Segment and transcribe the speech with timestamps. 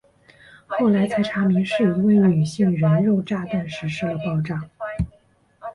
[0.65, 4.67] 后来才查明是一位女性人肉炸弹实施了爆炸。